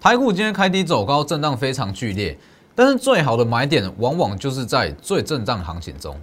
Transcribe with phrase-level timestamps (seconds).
[0.00, 2.34] 台股今天开低走高，震荡非常剧烈，
[2.74, 6.18] 但是最好的买点往往就是在最震荡行情中。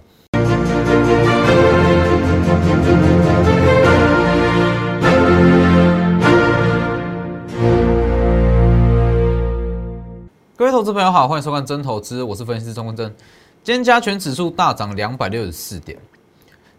[10.56, 13.14] 各位投资朋友好，欢迎收看真投资，我是分析师钟文真。
[13.62, 15.96] 今天加权指数大涨两百六十四点，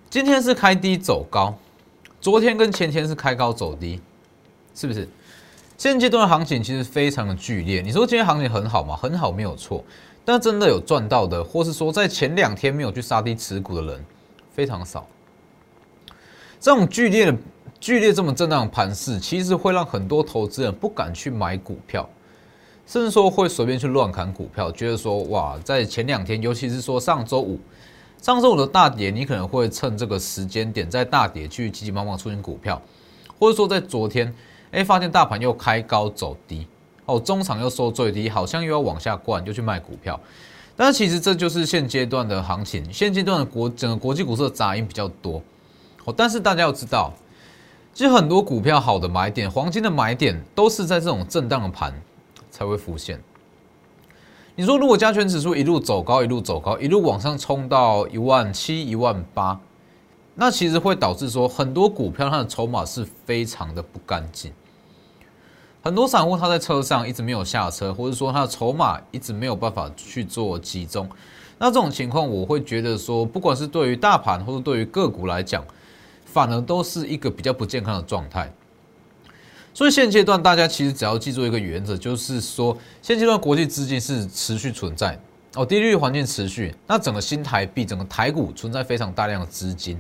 [0.10, 1.56] 今天是开低走高，
[2.20, 4.02] 昨天跟前天是开高走低，
[4.76, 5.08] 是不是？
[5.80, 7.80] 现阶段的行情其实非常的剧烈。
[7.82, 8.98] 你说今天行情很好吗？
[8.98, 9.82] 很好，没有错。
[10.26, 14.06] 但真的有赚到的，或是说在前两天没有去杀低持股的人，
[14.52, 15.08] 非常少。
[16.60, 17.38] 这种剧烈的、
[17.80, 22.08] 剧烈这么震荡的盘势，其实会让很多投资人不敢去买股票，
[22.86, 27.58] 甚至说会随便去乱砍股票，觉得说哇，在前两天，尤其是说上周五，
[28.22, 32.82] 上周五的大跌，你可能会趁这个时间点在大跌去急急忙忙出现股票，
[33.40, 34.36] 或者说在昨天。
[34.72, 36.68] 哎，发现大盘又开高走低，
[37.06, 40.20] 哦，中场又收最低，好像又要往下灌，就去卖股票。
[40.76, 45.42] 但是其实这就是现阶段的行情，现阶段的国整个国际股市的杂音比较多。
[46.06, 47.12] 哦，但是大家要知道，
[47.94, 51.94] 其实很多股票好的买点，黄金的买点，都是在这种震荡的盘
[52.50, 53.22] 才会浮现。
[54.56, 59.60] 你说如果加权指数一路走高，一路走高，一路往上冲到一万七、一万八。
[60.36, 64.54] 那其实会导致说很多股票它的筹码是非常的不干净，
[65.82, 71.10] 很多散户他在车上一直没有下车，或者说他的筹码一直没有办法去做集中。
[71.58, 75.64] 那这种情况，我会觉得说，不管是对于大盘或者对于个股来讲，
[76.26, 78.52] 反而都是一个比较不健康的状态。
[79.74, 85.18] 所以现阶段大家其实只要记住一个原则，就是说现阶段国际资金是持续存在
[85.56, 89.98] 哦，低利率环境持续，那整个新台币、整个台股存在非常大量的资金。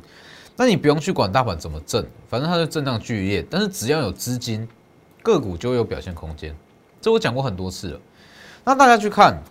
[0.57, 3.45] 那你不用去管大盘怎么震，反正它就震荡剧烈。
[3.49, 4.67] 但是只要有资金，
[5.21, 6.55] 个股就有表现空间。
[7.01, 7.99] 这我讲过很多次了。
[8.63, 9.41] 那大家去看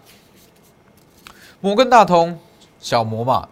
[1.60, 2.38] 摩根大通
[2.78, 3.48] 小摩嘛，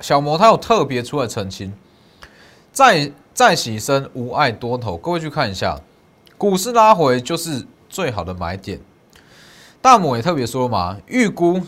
[0.00, 1.72] 小摩它有特别出来澄清，
[2.72, 4.96] 再再起身无碍多头。
[4.96, 5.80] 各位去看一下，
[6.36, 8.80] 股市拉回就是最好的买点。
[9.80, 11.60] 大摩也特别说嘛，预估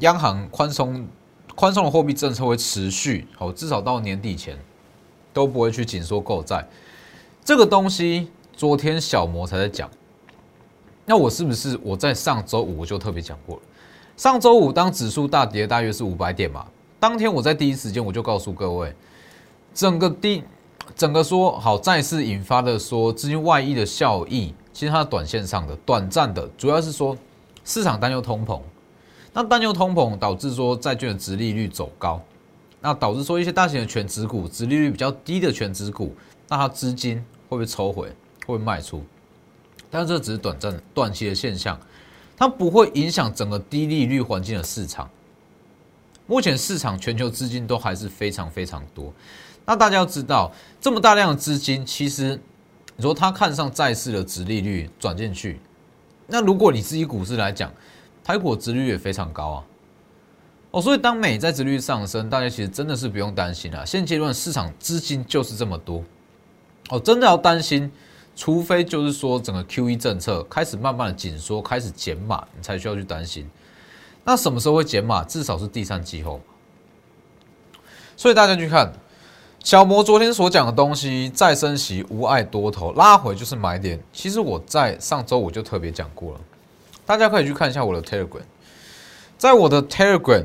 [0.00, 1.06] 央行宽松。
[1.54, 4.56] 宽松的货币政策会持续，好，至少到年底前
[5.32, 6.68] 都不会去紧缩购债。
[7.44, 9.88] 这个东西昨天小摩才在讲，
[11.06, 13.62] 那我是不是我在上周五我就特别讲过了？
[14.16, 16.66] 上周五当指数大跌大约是五百点嘛，
[16.98, 18.92] 当天我在第一时间我就告诉各位，
[19.72, 20.42] 整个第
[20.96, 27.16] 整个说好再次引发的说资金外溢的效益，其实它短线上的短暂的，主要是说
[27.64, 28.60] 市场担忧通膨。
[29.32, 32.20] 那担忧通膨导致说债券的值利率走高，
[32.80, 36.12] 那导致说一些大型的全值股、值利率比较低的全值股，
[36.48, 38.12] 那它资金会不会抽回，
[38.52, 39.04] 会卖出？
[39.90, 41.78] 但是这只是短暂、短期的现象，
[42.36, 45.08] 它不会影响整个低利率环境的市场。
[46.26, 49.12] 目前市场全球资金都还是非常非常多。
[49.64, 52.38] 那大家要知道，这么大量的资金，其实
[52.96, 55.60] 你说他看上债市的值利率转进去，
[56.26, 57.72] 那如果你自己股市来讲，
[58.22, 59.64] 台股殖率也非常高啊，
[60.70, 63.84] 哦，所以当美债殖率上升，大家其实真的是不用担心啊。
[63.86, 66.04] 现阶段市场资金就是这么多，
[66.90, 67.90] 哦，真的要担心，
[68.38, 73.50] 除非就是说整个 Q E 政策开始慢慢的紧缩，开始减码，你才需要去担心。
[74.22, 75.24] 那什么时候会减码？
[75.24, 76.40] 至少是第三季后。
[78.16, 78.92] 所以大家去看
[79.64, 84.00] 小魔昨天所讲的东西，再升息无碍多头，拉回就是买点。
[84.12, 86.40] 其实我在上周我就特别讲过了。
[87.04, 88.42] 大家可以去看一下我的 Telegram，
[89.36, 90.44] 在我的 Telegram，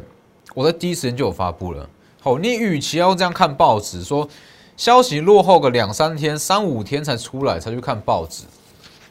[0.55, 1.87] 我在第一时间就有发布了。
[2.21, 4.27] 好，你与其要这样看报纸，说
[4.75, 8.43] 消息落后个两三天、三五天才出来才去看报纸，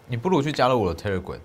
[0.08, 1.38] 你不如去加入我的 Telegram。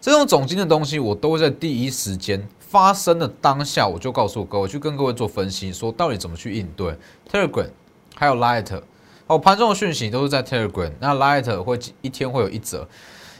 [0.00, 6.96] 这种总经的东西，我都会在第一时间发生的当下，我就告诉各位，去跟各位做分析，说到底怎么去应对
[7.30, 7.68] Telegram，
[8.16, 8.80] 还有 Light，
[9.26, 12.88] 哦，盘中的讯息都是在 Telegram，那 Light 会一天会有一则。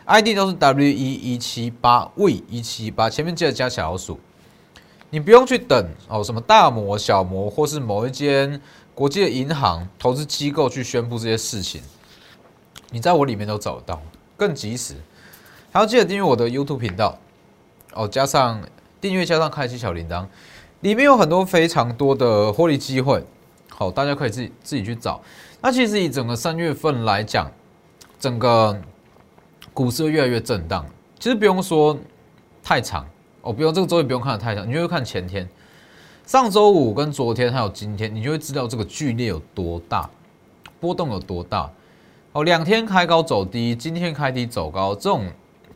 [0.05, 4.19] ID 都是 W 一一七八 V 一七八，前面记得加小老鼠。
[5.11, 8.61] 你不用去等哦，什么大模、小模，或是某一间
[8.95, 11.83] 国际的银行、投资机构去宣布这些事情，
[12.91, 14.01] 你在我里面都找得到，
[14.37, 14.95] 更及时。
[15.73, 17.19] 还要记得订阅我的 YouTube 频道
[17.95, 18.63] 哦，加上
[19.01, 20.27] 订阅，加上开启小铃铛，
[20.81, 23.25] 里面有很多非常多的获利机会。
[23.71, 25.21] 好，大家可以自己自己去找。
[25.61, 27.51] 那其实以整个三月份来讲，
[28.19, 28.81] 整个。
[29.75, 30.85] 股市越来越震荡，
[31.19, 31.99] 其实不用说
[32.63, 33.09] 太长
[33.41, 35.49] 哦，不用这个周也不用看的太长，你就会看前天、
[36.25, 40.09] 上周五跟昨天还有今天，你就会知道这个剧烈有多大，
[40.81, 41.71] 波动有多大。
[42.33, 45.27] 哦，两天开高走低，今天开低走高，这种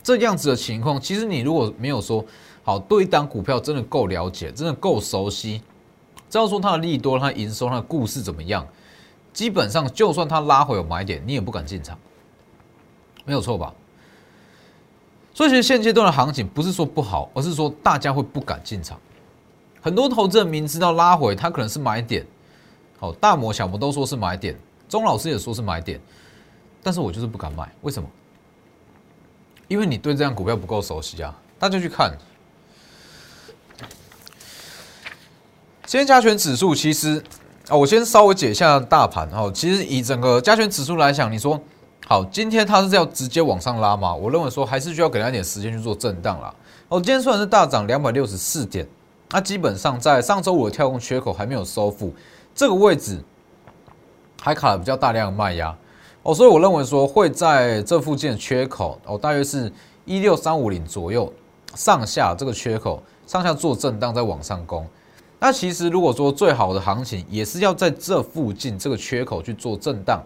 [0.02, 2.24] 这样子的情况，其实你如果没有说
[2.62, 5.60] 好对一档股票真的够了解，真的够熟悉，
[6.30, 8.66] 知道说它的利多、它的营收、它的故事怎么样，
[9.32, 11.98] 基本上就算它拉回有买点，你也不敢进场，
[13.26, 13.74] 没有错吧？
[15.34, 18.98] 所以其实现阶段的行情不是说不好，而是说大家会不敢进场。
[19.86, 22.26] 很多投资人明知道拉回它可能是买点，
[22.98, 24.52] 好大摩小摩都说是买点，
[24.88, 26.00] 钟老师也说是买点，
[26.82, 28.08] 但是我就是不敢买，为什么？
[29.68, 31.32] 因为你对这样股票不够熟悉啊。
[31.56, 32.12] 大家去看，
[35.84, 37.22] 今天加权指数其实
[37.68, 39.52] 啊，我先稍微解一下大盘哦。
[39.54, 41.60] 其实以整个加权指数来讲，你说。
[42.08, 44.12] 好，今天它是要直接往上拉嘛？
[44.12, 46.52] 我认为说还是需要给它一点时间去做震荡啦。
[46.88, 48.84] 哦，今天虽然是大涨两百六十四点，
[49.30, 52.14] 那基本上在上周五的跳空缺口还没有收复，
[52.54, 53.22] 这个位置
[54.40, 55.76] 还卡了比较大量的卖压
[56.22, 59.72] 哦，所以我认为说会在这附近的缺口哦，大约是
[60.04, 61.32] 一六三五零左右
[61.74, 64.86] 上下这个缺口上下做震荡再往上攻。
[65.38, 70.22] 那其实如果说最好的行情也是要在这附近这个缺口去做震荡。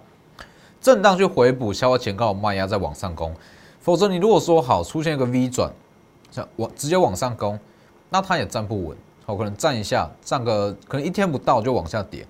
[0.83, 3.35] 震荡去回补消化前高卖压再往上攻，
[3.81, 5.71] 否则你如果说好出现一个 V 转，
[6.31, 7.61] 像往直接往上攻，
[8.11, 12.27] 那它也站不稳，好可能站一下，站个可能一天不到就往下跌，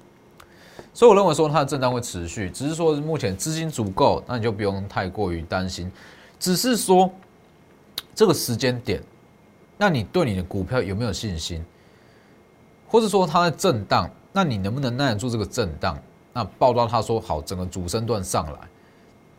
[0.94, 5.90] 所以我认为说它的震荡会持续，只是说目前资金足够，那你就不用太过于担心，
[6.38, 7.10] 只是说
[8.14, 9.02] 这个时间点，
[9.76, 11.64] 那你对你的股票有没有信心，
[12.86, 15.98] 或者说它在震荡，那你能不能耐得住这个震荡？
[16.32, 18.58] 那报道他说好，整个主升段上来，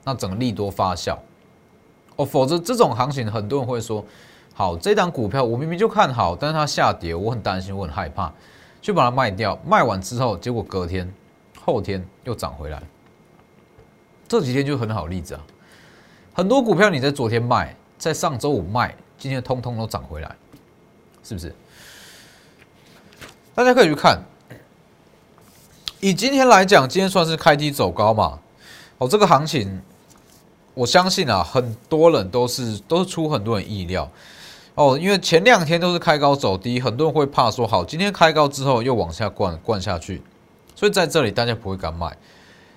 [0.03, 1.17] 那整个利多发酵。
[2.17, 4.03] 哦，否则这种行情很多人会说，
[4.61, 8.31] 好，这档股票我明明就看好，但是它下跌，我很担心，我很害怕，
[8.79, 11.11] 去把它卖掉，卖完之后，结果隔天、
[11.65, 12.79] 后天又涨回来，
[14.27, 15.41] 这几天就很好例子啊，
[16.31, 20.35] 很多股票你在昨天卖，在上周五卖，今天通通都涨回来，
[21.23, 21.55] 是不是？
[23.55, 24.21] 大家可以去看。
[26.01, 28.37] 以今天来讲，今天算是开低走高嘛？
[28.99, 29.81] 哦，这个行情，
[30.75, 34.07] 我相信啊，很多人都是都是出很多人意料
[34.75, 40.21] 哦，因为前两天都是开高走低，很多人会怕说，好，今天开高之后又往下灌灌下去，
[40.75, 42.15] 所以在这里大家不会敢买。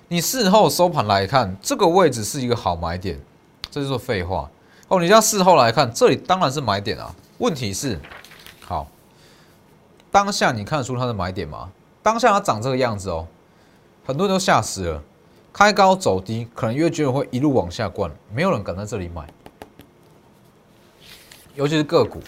[0.09, 3.19] 你事后收盘来看，这个位置是一个好买点，
[3.71, 4.49] 这就是废话
[4.87, 4.99] 哦。
[4.99, 7.15] 你像事后来看，这里当然是买点啊。
[7.37, 7.99] 问题是，
[8.61, 8.87] 好，
[10.11, 11.71] 当下你看得出它的买点吗？
[12.03, 13.25] 当下它长这个样子哦，
[14.05, 15.01] 很多人都吓死了，
[15.51, 19.27] 开高走低，可能因为觉得会一路往下灌，没有人敢在这里买，
[21.55, 22.21] 尤其是个股，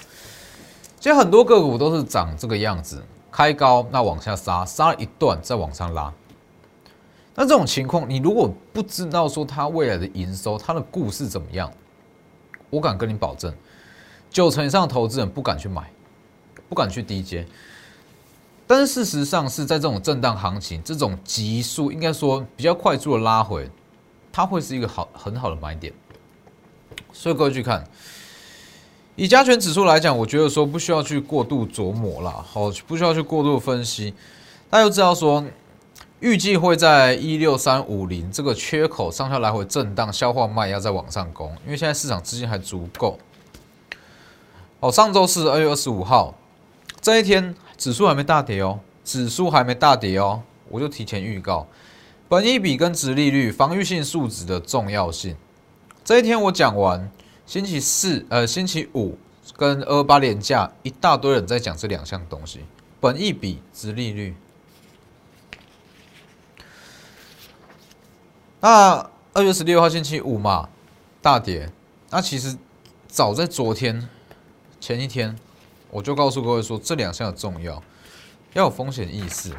[1.00, 6.12] 其实很多个股都是长这个样子，开高那往下杀，杀了一段再往上拉，
[7.36, 11.72] 那这种情况，你如果不知道说它未来的营收，它的故事怎么样，
[12.70, 13.54] 我敢跟你保证，
[14.30, 15.92] 九成以上的投资人不敢去买，
[16.70, 17.46] 不敢去低接。
[18.66, 23.70] 但是事实上是在这种震荡行情，这种急速应该说比较快速的拉回，
[24.32, 25.94] 它会是一个好很好的买点。
[27.14, 27.88] 所以各位去看，
[29.18, 34.14] 以加权指数来讲，我觉得说不需要去过度琢磨啦，好，不需要去过度分析。
[34.70, 35.44] 大家都知道说，
[36.20, 43.18] 预计会在一六三五零这个缺口上下来回震荡，消化卖压再往上攻，因为现在市场资金还足够。
[44.80, 46.34] 哦，上周是二月二十五号
[47.02, 47.56] 这一天。
[47.78, 51.68] 指数还没大跌哦，指数还没大跌哦，我就提前预告，
[52.28, 55.36] 本益比跟殖利率、防御性数值的重要性。
[56.04, 57.08] 这一天我讲完，
[57.48, 59.18] 星期四、呃星期五
[59.56, 62.66] 跟二八连假，一大堆人在讲这两项东西，
[63.00, 64.36] 本益比、殖利率。
[68.60, 70.70] 那二月十六号星期五嘛，
[71.22, 71.72] 大跌。
[72.10, 72.58] 那其实
[73.08, 74.08] 早在昨天
[74.80, 75.36] 前一天。
[75.90, 77.82] 我就告诉各位说，这两项重要，
[78.52, 79.54] 要有风险意识。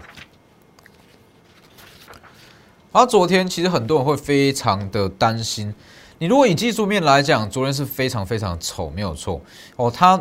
[2.93, 5.75] 而昨天其实很多人会非常的担心，
[6.19, 9.41] 你如果以技术面来讲，昨天是非常非常丑，没有错
[9.77, 9.91] 哦。
[9.91, 10.21] 它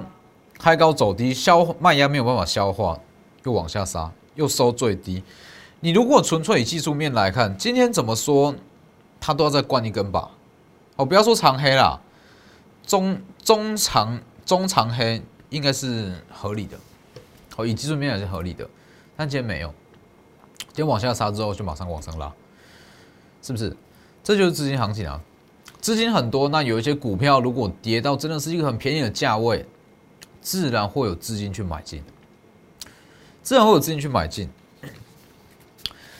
[0.57, 2.99] 开高走低，消卖压没有办法消化，
[3.43, 5.23] 又往下杀，又收最低。
[5.79, 8.55] 你如果纯粹以技术面来看，今天怎么说，
[9.19, 10.29] 它都要再灌一根吧？
[10.95, 11.99] 哦，不要说长黑啦，
[12.85, 15.21] 中中长中长黑。
[15.49, 16.77] 应该是合理的，
[17.55, 18.69] 哦，以技术面也是合理的，
[19.15, 19.73] 但今天没有，
[20.57, 22.29] 今天往下杀之后就马上往上拉，
[23.41, 23.73] 是不是？
[24.21, 25.21] 这就是资金行情啊，
[25.87, 29.65] 资金很多，那有一些股票如果跌到真的是一个很便宜的价位，
[30.41, 32.03] 自然会有资金去买进，
[33.41, 34.49] 自然会有资金去买进，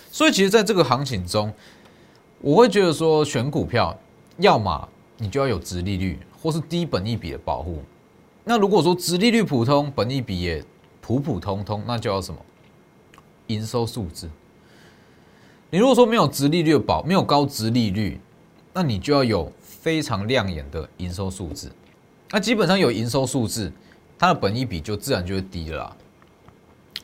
[0.10, 1.54] 所以其实在这个行情中，
[2.40, 3.94] 我会觉得说选股票，
[4.38, 6.18] 要么你就要有直利率。
[6.42, 7.82] 或是低本益比的保护。
[8.46, 10.64] 那如果说殖利率普通，本益比也
[11.02, 12.40] 普普通通，那就要什么？
[13.48, 14.30] 营收数字。
[15.72, 18.22] 你如果说没有殖利率的保，没有高殖利率，
[18.72, 19.52] 那你就要有
[19.88, 21.72] 非常亮眼的营收数字。
[22.30, 23.72] 那基本上有营收数字，
[24.20, 25.96] 它的本益比就自然就会低了。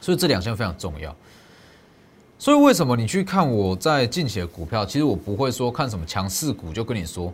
[0.02, 1.16] 所以这两项非常重要。
[2.38, 7.34] 所以为什么你去看我在近期的股票，其实我不会说看什么强势股就跟你说，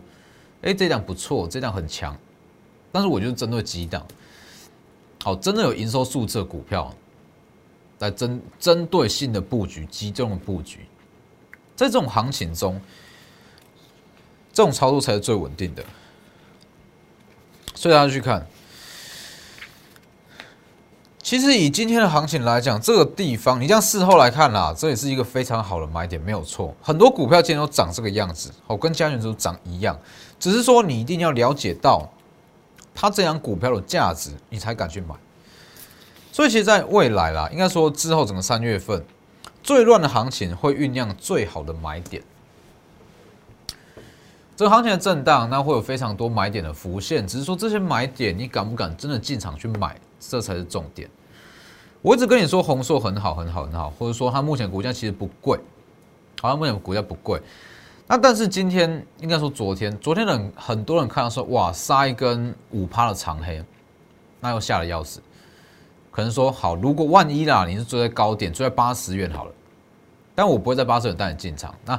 [0.62, 2.16] 哎，这档不错，这档很强。
[2.92, 4.06] 但是我就是针对几档，
[5.24, 6.94] 好，真的有营收数字的股票，
[7.98, 10.86] 来针针对性的布局，集中的布局，
[11.74, 12.80] 在这种行情中，
[14.60, 15.82] 这种操作才是最稳定的。
[17.74, 18.46] 所以大家去看。
[21.22, 26.74] 其实以今天的行情来讲，这个地方你这样事后来看啦，这也是一个非常好的买点，没有错。
[26.82, 29.98] 很多股票今天都涨这个样子，哦，跟加权指数涨一样，
[30.38, 32.06] 只是说你一定要了解到
[32.94, 35.14] 它这样股票的价值，你才敢去买。
[36.32, 39.02] 所以，其实在未来啦，应该说之后整个三月份
[39.62, 42.22] 最乱的行情会酝酿最好的买点。
[44.60, 51.08] 这个行情的震荡，那会有非常多买点的浮现，只是说这些买点你敢不敢真的进场去买，这才是重点。
[52.02, 55.58] 我一直跟你说红硕很好很好很好，或者说它目前股价其实不贵，
[56.42, 57.40] 好像目前股价不贵。
[58.06, 63.64] 那但是今天应该说昨天，昨天很很多人看到说哇杀一根五趴的长黑，
[64.40, 65.22] 那又吓得要死。
[66.10, 69.52] 可能说好，如果万一啦，你是追在高点，追在八十元好了，
[70.34, 71.74] 但我不会在八十元带你进场。
[71.86, 71.98] 那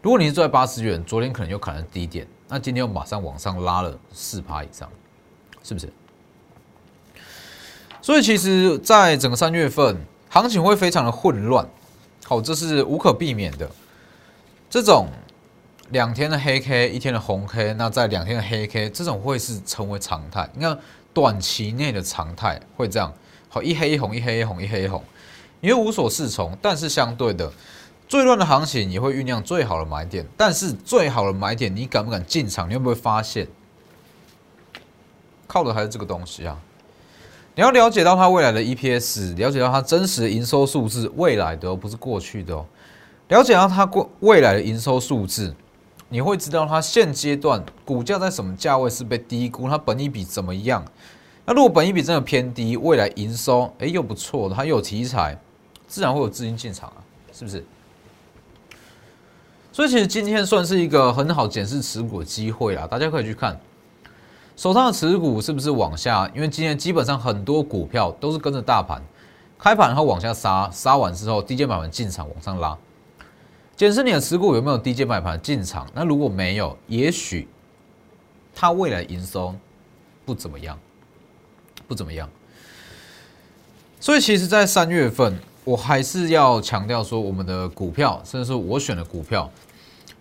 [0.00, 4.88] 如果你是在八十元，昨天可能又砍了低点，那今天又马上往上拉了四趴以上，
[5.62, 5.92] 是不是？
[8.00, 9.96] 所以其实，在整个三月份，
[10.28, 11.68] 行情会非常的混乱，
[12.24, 13.68] 好，这是无可避免的。
[14.70, 15.08] 这种
[15.90, 20.48] 两天的黑 K，一天的红 K，那在两天的黑 K，这种会是成为常态。
[20.54, 20.78] 你看，
[21.12, 23.12] 短期内的常态会这样，
[23.48, 25.02] 好，一黑一红，一黑一红，一黑一红，
[25.60, 26.56] 你会无所适从。
[26.62, 27.52] 但是相对的，
[28.08, 30.26] 最乱的行情也会酝酿最好的买点。
[30.36, 32.68] 但是最好的买点，你敢不敢进场？
[32.68, 33.46] 你会不会发现，
[35.46, 36.58] 靠的还是这个东西啊？
[37.54, 42.64] 你要了解到它未来的 EPS，了解到它真实的营收数字，未来的哦不是过去的哦。
[43.28, 45.54] 了解到它过未来的营收数字，
[46.08, 50.82] 你会知道它现阶段股价在什么价位是被低估，它本益比怎么样？
[51.44, 55.36] 那如果本益比真的偏低，未来营收哎又不错，它又有题材，
[55.86, 57.62] 自然会有资金进场啊，是不是？
[59.78, 63.56] 所以其实今天算是一个很好检视持股的机会啊，大家可以去看。
[64.56, 66.28] 手上的持股是不是往下？
[66.34, 69.00] 因为今天基本上很多股票都是跟着大盘
[69.56, 72.76] 开盘后往下杀，杀完之后低阶买盘进场往上拉。
[73.76, 75.86] 检视你的持股有没有低阶买盘进场？
[75.94, 77.46] 那如果没有，也许
[78.52, 79.54] 它未来营收
[80.24, 80.76] 不怎么样，
[81.86, 82.28] 不怎么样。
[84.00, 89.48] 所以其实，在三月份，我还是要强调说，我们的股票，甚至是我选的股票。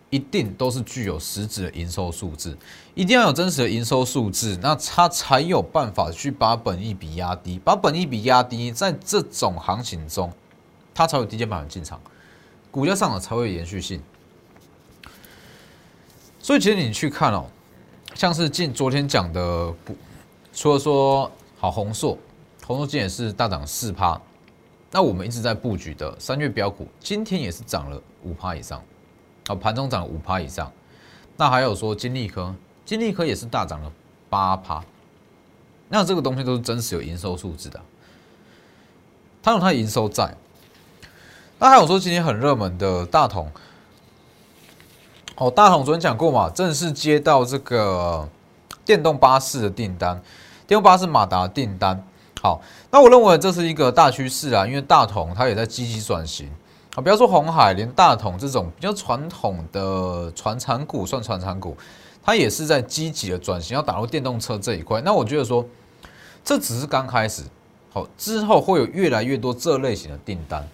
[0.10, 2.58] 一定都是具有实质的营收数字，
[2.96, 10.32] 一定要有真实的营收数字，那它才有办法去把本益比压低，把本益比压低，在这种行情中，
[10.94, 12.00] 它才有低阶板进场，
[12.72, 14.02] 股价上涨才会有延续性。
[16.40, 17.46] 所以其实你去看哦，
[18.14, 19.74] 像是近昨天讲的，
[20.54, 22.18] 除了说好红硕，
[22.66, 24.22] 红硕今天也是大涨四趴，
[24.90, 28.82] 那我们一直在布局的三月标股，今天也是涨了五趴以上。
[29.48, 30.72] 啊，盘中涨五趴以上，
[31.38, 32.54] 那还有说金利科，
[32.86, 33.92] 金利科也是大涨了
[34.30, 34.84] 八趴，
[35.90, 37.80] 那这个东西都是真实有营收数字的，
[39.42, 40.36] 它有它营收在。
[41.60, 43.50] 那还有说今天很热门的大同，
[45.38, 48.28] 哦，大同昨天讲过嘛，正式接到这个
[48.84, 50.22] 电动巴士的订单，
[50.68, 52.04] 电动巴士马达订单。
[52.42, 52.62] 好，
[52.92, 56.52] 那我认为这是一个大趋势啊，因为大同它也在积极转型。
[56.98, 61.78] 啊，不要说红海，连大同这种比较传统的船产股，算船产股，
[62.24, 65.00] 它也是在积极的转型，要打入电动车这一块。
[65.02, 65.64] 那我觉得说，
[66.44, 67.44] 这只是刚开始，
[67.94, 70.68] 好，之后会有越来越多这类型的订单。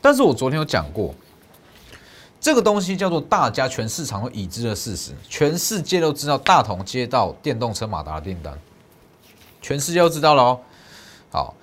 [0.00, 1.14] 但是我昨天有讲过，
[2.40, 8.58] 这个东西叫做大家全市场都已知的事实，全世界都知道大同接到电动车马达的订单，
[9.60, 10.60] 全世界都知道了哦。
[11.30, 11.54] 好。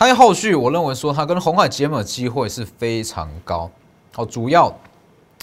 [0.00, 3.70] 它后续，我认为说它跟红海结盟的机会是非常高。
[4.14, 4.74] 好，主要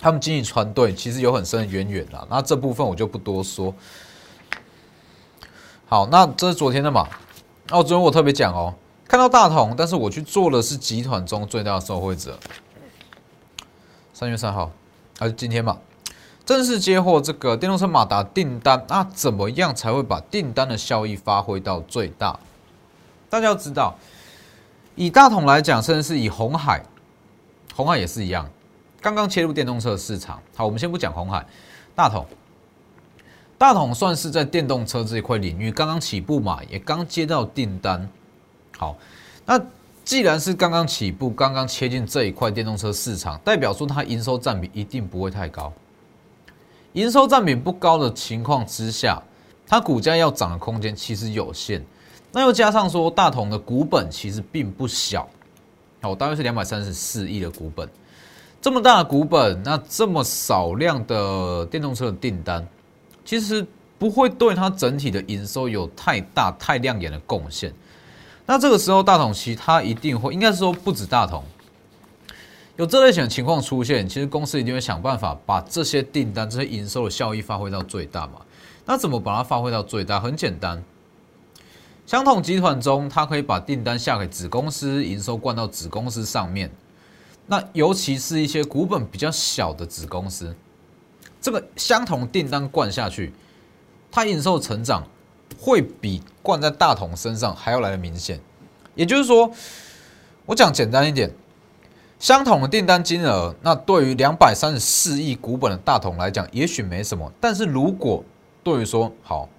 [0.01, 2.25] 他们经营团队其实有很深的渊源啦。
[2.27, 3.71] 那这部分我就不多说。
[5.85, 7.07] 好，那这是昨天的嘛？
[7.69, 8.73] 哦，昨天我特别讲哦，
[9.07, 12.39] 看到大同，但是我去做的是集团中最大的受惠者。
[14.15, 14.71] 三月三号
[15.19, 15.77] 还是今天嘛？
[16.47, 22.39] 正式接获这个电动车马达订单，那怎么样才会把订单的效益发挥到最大？
[23.29, 23.95] 大家要知道，
[24.97, 26.83] 以大同来讲，甚至是以红海，
[27.75, 28.49] 红海也是一样，
[28.99, 30.41] 刚刚切入电动车市场。
[30.55, 31.45] 好，我们先不讲红海，
[31.93, 32.25] 大同，
[33.59, 38.09] 大同算是在电动车这一块领域刚刚起步嘛，也刚接到订单。
[38.75, 38.97] 好，
[39.45, 39.61] 那
[40.03, 45.71] 既然是刚刚起步，刚刚切进这一块电动车市场，代表说它营收占比一定不会太高。
[46.93, 49.21] 营收占比不高的情况之下，
[49.67, 51.85] 它股价要涨的空间其实有限。
[52.37, 55.27] 那又加上说，大同的股本其实并不小，
[56.03, 57.89] 哦，大约是两百三十四亿的股本，
[58.61, 62.63] 这么大的股本，那这么少量的电动车的订单，
[63.25, 63.65] 其实
[63.97, 67.73] 不会对它整体的营收有太大太亮眼的贡献。
[68.45, 71.43] 那这个时候，大同其他一定会，应该是说不止大同。
[72.75, 78.33] 有这类型的情况出现，其实公司一定会想办法把这些订单、这些营收的效益发挥到最大嘛？
[78.85, 80.19] 那怎么把它发挥到最大？
[80.19, 80.83] 很简单，
[82.07, 86.71] 相同集团中，它可以把订单下给子公司，营收灌到子公司上面。
[87.47, 90.55] 那尤其是一些股本比较小的子公司，
[91.41, 93.33] 这个相同订单灌下去，
[94.09, 95.03] 它营收成长
[95.59, 98.39] 会比灌在大同身上还要来的明显。
[98.95, 99.51] 也就是说，
[100.45, 101.29] 我讲简单一点。
[102.19, 107.29] 相同的订单金额，那对于两百三十四亿股本的大同来讲，也许没什么。
[107.41, 108.23] 但是如果
[108.63, 109.49] 对于说好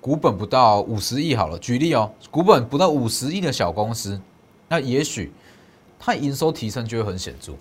[0.00, 4.20] 股本不到五十亿好了，举例哦，股本不到五十亿的小公司，
[4.68, 5.32] 那也许
[5.98, 7.52] 它营收提升就会很显著。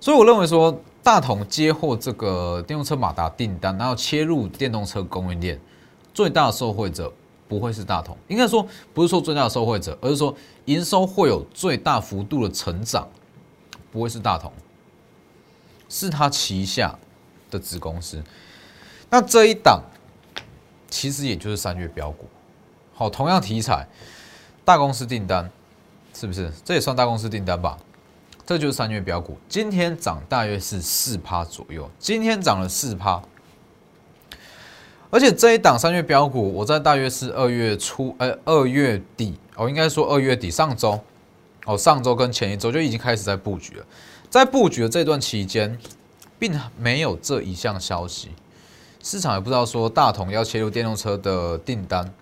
[0.00, 5.60] 所以我认为说，大同接获这个电动车马达订单，然后切入电动车供应链，
[6.12, 7.12] 最大的受惠者。
[7.48, 13.08] 不会是大同，应该说不是说最大的受惠者，而是说营收会有最大幅度的成长，
[13.90, 14.52] 不会是大同，
[15.88, 16.98] 是他旗下
[17.50, 18.22] 的子公司。
[19.08, 19.82] 那这一档
[20.88, 22.26] 其实也就是三月标股，
[22.94, 23.86] 好，同样题材，
[24.64, 25.50] 大公司订单
[26.14, 26.50] 是不是？
[26.64, 27.78] 这也算大公司订单吧？
[28.46, 33.22] 这就是三月标股，今天涨大约是四趴左右，今天涨了四趴。
[35.10, 40.98] 而且这一档三月标股，我在大约是二月初，呃，二月底，哦，应该说二月底上周，
[41.64, 43.86] 哦，上周跟前一周就已经开始在布局了。
[44.28, 45.78] 在布局的这段期间，
[46.38, 48.30] 并没有这一项消息，
[49.08, 52.12] 市场也不知道说大同要切入电动车的订单。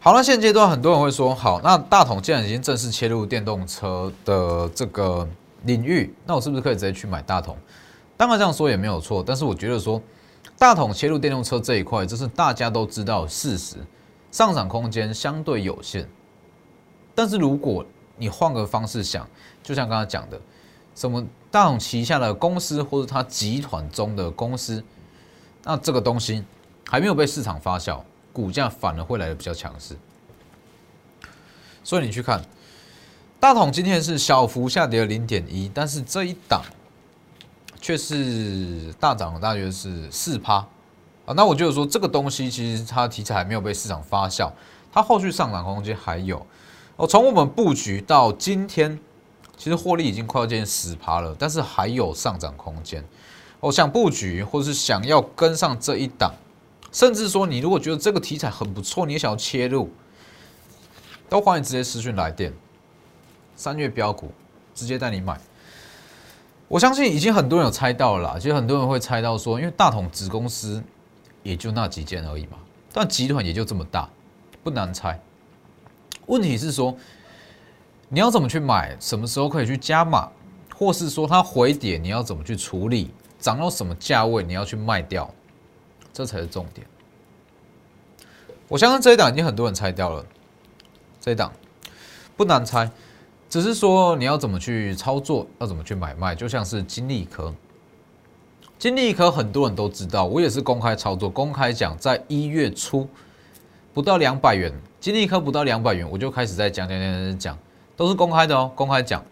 [0.00, 5.28] 好那现阶段很多人会说，好，那大同既然已经正式切入电动车的这个
[5.62, 7.56] 领域，那我是不是可以直接去买大同？
[8.16, 10.02] 当然这样说也没有错，但是我觉得说。
[10.56, 13.76] 大统切入电动车这一块，这是大家都知道事实，
[14.30, 16.08] 上涨空间相对有限。
[17.14, 17.84] 但是如果
[18.16, 19.28] 你换个方式想，
[19.64, 20.40] 就像刚才讲的，
[20.94, 24.82] 什么大统旗下的公司或者它集团中的公司，
[25.62, 26.44] 那这个东西
[26.88, 28.00] 还没有被市场发酵，
[28.32, 29.96] 股价反而会来的比较强势。
[31.82, 32.42] 所以你去看
[33.38, 36.62] 大统今天是小幅下跌了零点一，但是这一档。
[37.80, 40.54] 却是大涨，大约是四趴
[41.26, 41.34] 啊。
[41.36, 44.50] 那我就说这个东西其实它题材还没有被市场发酵，
[44.90, 46.46] 它后续上涨空间还有。
[46.96, 48.98] 哦，从我们布局到今天，
[49.56, 53.04] 其实获利已经快要接近十趴了，但是还有上涨空间。
[53.60, 56.34] 我想布局或者是想要跟上这一档，
[56.92, 59.90] 甚至说你如果觉得这个题材很不错，你也想要切入，
[61.28, 62.52] 都欢迎直接私讯来电。
[63.56, 64.32] 三月标股
[64.74, 65.40] 直接带你买。
[66.66, 70.82] 我相信已经很多人有猜到了，其实很多人会猜到说，因为大同子公司
[71.42, 72.58] 也就那几件而已嘛，
[72.92, 74.10] 但集团也就这么大，
[74.62, 75.20] 不难猜。
[76.26, 76.96] 问题是说，
[78.14, 78.96] 你要怎么去买？
[79.00, 80.30] 什么时候可以去加码？
[80.72, 83.12] 或是说它回跌，你要怎么去处理？
[83.40, 85.28] 涨到什么价位你要去卖掉？
[86.12, 86.86] 这才是重点。
[88.68, 90.24] 我相信这一档已经很多人猜掉了，
[91.20, 91.52] 这一档
[92.36, 92.88] 不难猜。
[93.50, 97.52] 只是说你要怎么去操作，要怎么去买卖，就像是金利科，
[98.78, 103.08] 金利科很多人都知道，我也是公开操作，公开讲，在一月初
[103.92, 107.58] 不到两百元，金利科不到两百元，我就开始在讲讲讲讲讲，
[107.96, 109.24] 都是公开的哦，公开讲，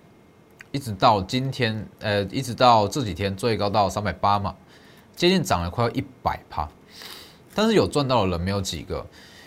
[0.71, 4.55] 一直到今天，呃，一直到这几天最高到三百八嘛，
[5.17, 6.69] 接近涨了快要一百趴，
[7.55, 9.05] 但是有赚到的人没有几个，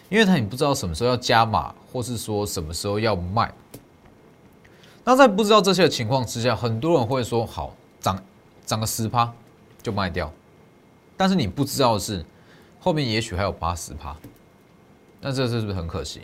[0.10, 3.54] 因为他你不知道什么时候要加码，或是说什么时候要卖。
[5.04, 8.22] 那在不知道这些情况之下，很多人会说好涨
[8.66, 9.32] 涨个十趴
[9.82, 10.32] 就卖掉，
[11.16, 12.26] 但是你不知道的是
[12.80, 14.16] 后面也许还有八十趴，
[15.22, 16.22] 那这是不是很可惜？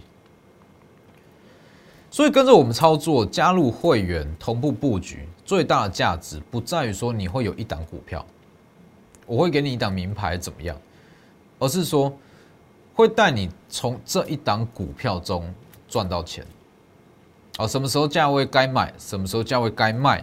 [2.12, 8.24] 所以跟着我们操作，加入会员同步布局，最大的价值不在于说你会有一档股票，
[9.26, 10.78] 我会给你一档名牌怎么样，
[11.58, 12.12] 而是说
[12.94, 15.52] 会带你从这一档股票中
[15.88, 16.46] 赚到钱。
[17.56, 20.22] 好，什么时候价位该买，什么时候价位该卖，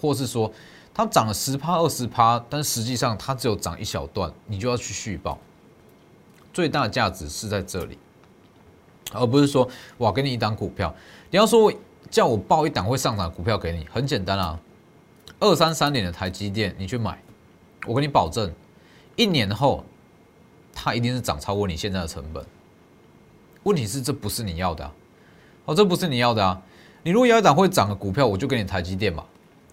[0.00, 0.52] 或是说
[0.92, 5.38] 它涨了十趴二十趴，但实际上它只有涨一小段，你就要去续报。
[6.52, 7.96] 最大的价值是在这里，
[9.12, 10.92] 而不是说我给你一档股票。
[11.30, 11.72] 你要说
[12.10, 14.58] 叫我报一档会上涨的股票给你，很简单啊，
[15.38, 17.16] 二三三年的台积电你去买，
[17.86, 18.52] 我给你保证，
[19.14, 19.84] 一年后
[20.74, 22.44] 它一定是涨超过你现在的成本。
[23.62, 24.90] 问题是这不是你要的，
[25.66, 26.60] 哦，这不是你要的啊！
[27.02, 29.24] 你如果要一档会涨的股票，我就给你台积电嘛，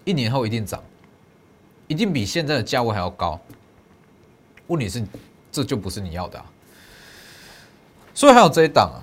[0.04, 0.80] 一年后一定涨，
[1.88, 3.40] 一定比现在的价位还要高。
[4.68, 5.02] 问题是
[5.50, 6.44] 这就不是你要的啊，
[8.14, 9.00] 所以还有这一档啊，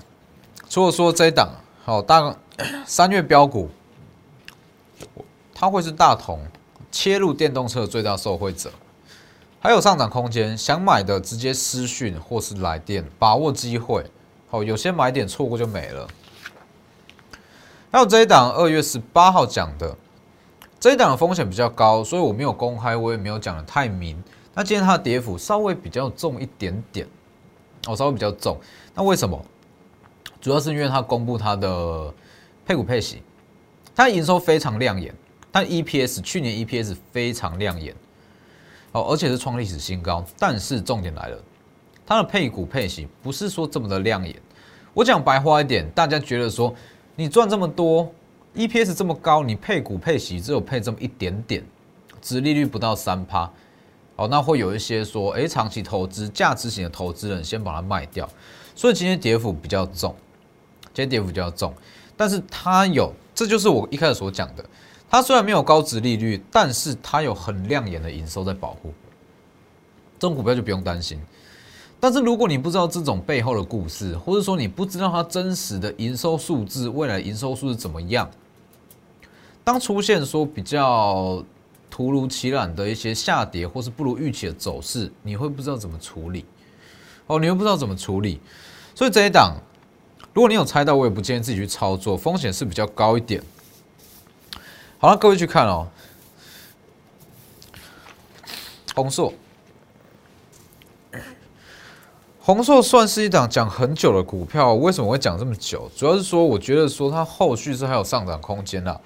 [0.70, 2.36] 除了说这一档啊好大。
[2.84, 3.70] 三月标股，
[5.54, 6.40] 它会是大同
[6.90, 8.72] 切入电动车的最大受惠者，
[9.60, 10.58] 还有上涨空间。
[10.58, 14.04] 想买的直接私讯或是来电，把握机会。
[14.50, 16.08] 好，有些买点错过就没了。
[17.92, 19.96] 还有这一档二月十八号讲的，
[20.80, 24.20] 这一档的风险比较高，所以我没有公开，我也没有讲的太明。
[24.54, 27.06] 那今天它的跌幅稍微比较重一点点，
[27.86, 28.58] 哦，稍微比较重。
[28.92, 29.40] 那为什么？
[30.46, 32.14] 主要是因为它公布它的。
[32.64, 33.22] 配股配息，
[33.94, 35.14] 它营收非常亮眼，
[35.52, 37.94] 但 EPS 去年 EPS 非常亮眼，
[38.90, 40.24] 哦，而且是创历史新高。
[40.36, 41.38] 但是重点来了，
[42.04, 44.34] 它的配股配息不是说这么的亮眼。
[44.94, 46.74] 我讲白话一点，大家觉得说
[47.14, 48.12] 你赚这么多
[48.56, 51.64] ，EPS 这么高，你配股配息只有配这么一点点，
[52.20, 53.48] 值利率不到三趴，
[54.16, 58.28] 哦，那会有一些说，哎，长期投资价值型的投资人先把它卖掉，
[58.74, 60.12] 所以今天跌幅比较重，
[60.96, 61.74] 今天跌幅比较重。
[62.16, 64.64] 但是它有，这就是我一开始所讲的。
[65.10, 68.90] 它虽然没有高值利率，但是它有很亮眼的营收在保护。
[70.18, 71.20] 这种股票就不用担心。
[72.00, 78.30] 但是如果你不知道这种背后的故事，或者说你不知道它真实的营收数字，未来营收数字怎么样，
[79.62, 81.44] 当出现说比较
[81.90, 86.46] 突如其来的一些下跌，或是不如预期的走势，你会不知道怎么处理。
[87.26, 88.40] 哦，你又不知道怎么处理，
[88.94, 89.54] 所以这一档。
[90.36, 93.42] 如果你有猜到，我也不建议自己去操作，风险是比较高一点。
[94.98, 95.88] 好了，各位去看哦，
[98.94, 99.32] 红硕，
[102.38, 105.90] 红硕算是一档讲很久的股票，为什么会讲这么久？
[105.96, 109.00] 主要是说，我觉得说它后续是还有上涨空间的，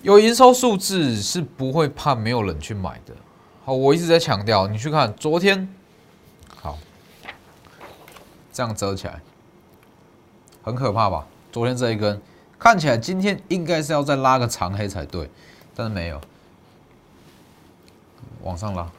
[0.00, 3.14] 有营收数字是不会怕没有人去买的。
[3.62, 5.68] 好，我一直在强调，你去看昨天，
[6.62, 6.78] 好，
[8.54, 9.20] 这样折起来。
[10.64, 11.26] 很可怕吧？
[11.52, 12.20] 昨天这一根
[12.58, 15.30] 看起来今天应该是要再拉个长黑才对，
[15.76, 16.20] 但是没有，
[18.42, 18.90] 往上拉。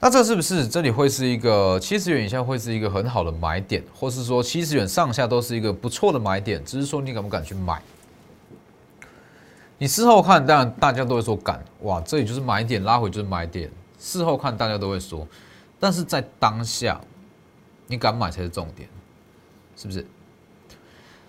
[0.00, 6.64] 那这是不是这里会是一个七十元以下会是一个很好的买点，或是说七十元上下都是一个不错的买点？
[6.64, 7.80] 只是说你敢不敢去买？
[9.76, 13.70] 你事后看，当然大家都会说敢，哇，这里就是买点，拉回就是买点。
[13.98, 15.26] 事后看大家都会说，
[15.80, 17.00] 但是在当下，
[17.86, 18.88] 你敢买才是重点。
[19.76, 20.06] 是不是？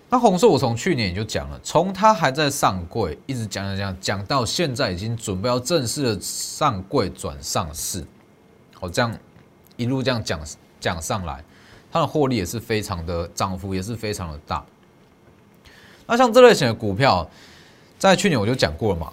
[0.08, 8.06] 那红色我从去年也就讲了，从它还在上柜，一直讲讲讲讲到现在，已经准备要正式的上柜转上市。
[8.74, 9.12] 好，这样
[9.76, 10.40] 一路这样讲
[10.78, 11.42] 讲上来，
[11.90, 14.64] 它的获利也是非常的涨幅，也是非常的大。
[16.06, 17.28] 那像这类型的股票，
[17.98, 19.12] 在去年我就讲过了嘛，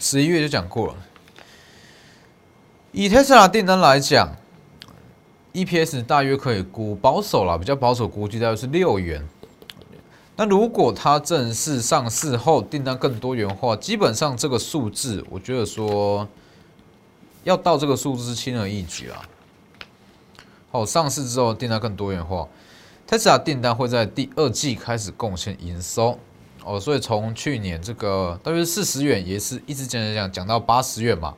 [0.00, 0.96] 十一月就讲过了。
[2.90, 4.34] 以特斯拉订单来讲。
[5.52, 9.26] EPS 大约可以估保守了，比较保守估计大约是六元。
[10.36, 16.26] 那如果它正式上市后订单更多元化，基本上这个数字，我觉得说
[17.44, 19.22] 要到这个数字是轻而易举啊。
[20.70, 22.48] 好，上市之后订单更多元化
[23.08, 26.18] ，Tesla 订单会在第二季开始贡献营收
[26.64, 31.34] 哦，所以从去年这个大约四十元，也是一直讲讲讲讲到八十元嘛，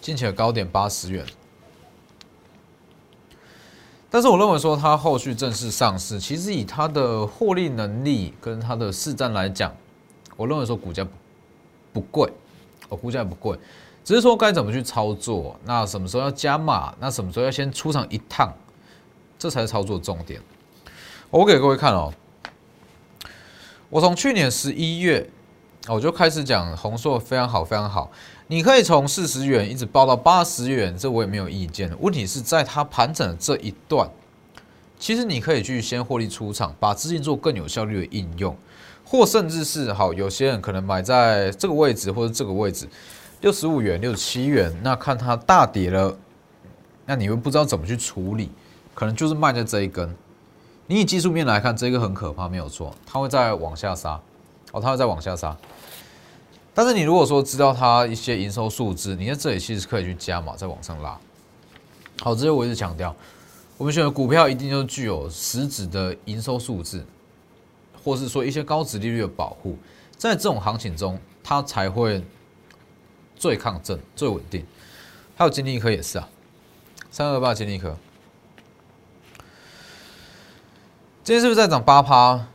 [0.00, 1.24] 近期的高点八十元。
[4.14, 9.74] 但是我认为说它后续正式上市，其实以它的获利能力跟它的市占来讲，
[10.36, 11.02] 我认为说股价
[11.94, 12.30] 不贵，
[12.90, 13.58] 哦，股价也不贵，
[14.04, 18.52] 只是说该怎么去操作，那什么时候要加码，那什么时候要先出场一趟，
[19.38, 20.38] 这才是操作重点。
[21.30, 22.12] 我给各位看哦，
[23.88, 25.26] 我从去年十一月
[25.88, 28.12] 我就开始讲红硕非常好，非常好。
[28.52, 31.90] 你可以从四十元一直报到八十元，这我也没有意见。
[32.02, 34.06] 问题是在它盘整的这一段，
[34.98, 38.54] 其实你可以去先获利出场，把资金做更有效率的应用，
[39.06, 42.86] 或甚至是好，有些人可能买在这个位置或者这个位置，
[43.40, 46.14] 六十五元、六十七元，那看它大跌了，
[47.06, 48.50] 那你又不知道怎么去处理，
[48.92, 50.14] 可能就是卖在这一根。
[50.86, 54.20] 你以技术面来看，这个很可怕，没有错，它会再往下杀，
[54.72, 55.56] 哦，它会再往下杀。
[56.74, 61.18] 但是你如果说知道它一些营收数字，你在这里其实可以去加码，再往上拉。
[62.20, 63.14] 好，这些我一直强调，
[63.76, 67.04] 我们选的股票一定就具有实质的营收数字，
[68.02, 69.76] 或是说一些高值利率的保护，
[70.16, 72.24] 在这种行情中，它才会
[73.36, 74.64] 最抗震、最稳定。
[75.36, 76.28] 还有金利科也是啊，
[77.10, 77.96] 三二八金利科，
[81.22, 82.46] 今天是不是在涨八趴？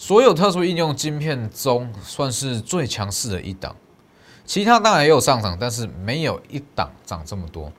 [0.00, 3.74] 所有特殊应用晶片中，算是最强势的一档。
[4.46, 7.72] 其他当然也有上涨，但是没有一档涨这么多。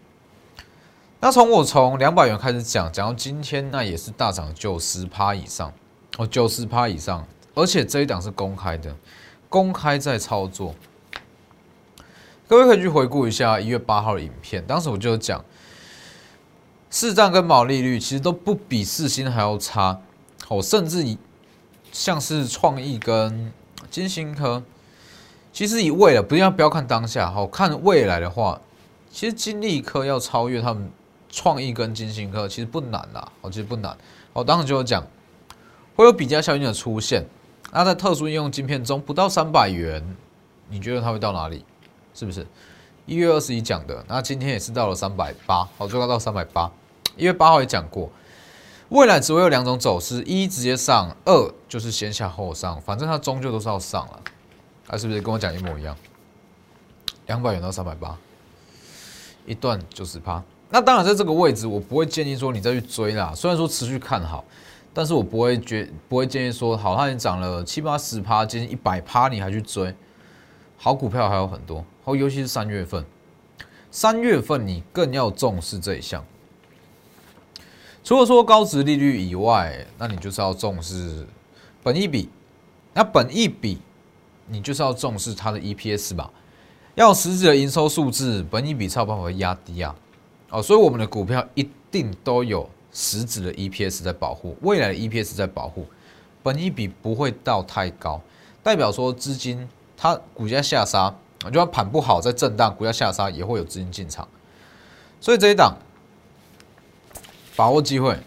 [1.22, 5.74] 那从我从两百元开始讲，讲到今天，那也是大涨九十趴以上
[6.18, 7.26] 哦，九十趴以上。
[7.56, 8.94] 而且这一档是公开的，
[9.48, 10.76] 公开在操作。
[12.50, 15.44] 各位可以去回顾一下一月八号的影片，当时我就讲，
[16.90, 20.02] 市占跟毛利率其实都不比四星还要差，
[20.50, 21.18] 哦，甚至以。
[21.92, 23.52] 像是创意跟
[23.90, 24.64] 金星科，
[25.52, 28.62] 其实以未来不要不要看当下，好看未来的话，
[29.12, 30.90] 其实金利科要超越他们
[31.30, 33.98] 创意跟金星科，其实不难啦，哦，其实不难。
[34.34, 35.04] 我当时就有讲，
[35.96, 37.26] 会有比较效应的出现。
[37.72, 40.04] 那在特殊应用晶片中，不到三百元，
[40.70, 41.66] 你觉得它会到哪里？
[42.14, 42.46] 是不是？
[43.06, 46.72] 一月二十一讲的，那今天也是到了三百八，好，最高到三百八。
[47.18, 48.10] 一月八号也讲过。
[48.90, 54.20] 未来只会有两种走势：一直接上，二就是先下后上，反正它终究都是要上了。
[54.88, 55.96] 啊，是不是跟我讲一模一样？
[57.28, 58.18] 两百元到三百八，
[59.46, 60.44] 一段九十趴。
[60.72, 63.32] 那当然，在这个位置，我不会建议说你再去追啦。
[63.36, 64.44] 虽然说持续看好，
[64.92, 69.94] 但是我不会觉不会建议说，好，它已经涨了七八十趴，接近一百趴，你还去追？
[70.78, 73.06] 好股票还有很多，好，尤其是三月份，
[73.92, 76.26] 三月份你更要重视这一项。
[78.04, 81.28] 除了说高值利率以外，那你就是要重视
[81.84, 82.30] 本益比。
[82.94, 83.80] 那本益比，
[84.48, 86.30] 你就是要重视它的 EPS 吧？
[86.96, 89.96] 要实质的营收数字，本益比才有办法压低啊。
[90.50, 95.86] 哦，所以我们的股票一定都有实质的 EPS 在保护，未来的 EPS 在保护，
[96.42, 98.20] 本益比不会到太高，
[98.64, 101.14] 代表说资金它股价下杀，
[101.46, 104.28] 就算盘不好在震荡，股价下杀也会有资金进场。
[105.20, 105.78] 所以这一档。
[107.60, 108.18] 把握机会，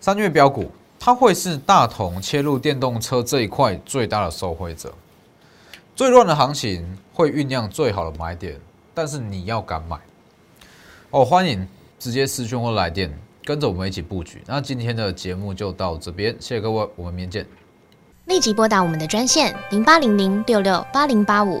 [0.00, 4.94] 三月标股，它会是大同切入电动车这一块最大的受惠者。
[5.94, 8.58] 最乱的行情会酝酿最好的买点，
[8.94, 10.00] 但是你要敢买
[11.10, 11.22] 哦！
[11.22, 14.42] 欢迎直接私讯或来电，跟着我们一起布局。
[14.46, 17.46] 那今天的节目就到这边，谢谢各位，我们明天见。
[18.24, 21.60] 立即拨打我们的专线零八零零六六八零八五。